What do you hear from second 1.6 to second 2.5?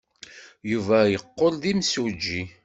d imsujji.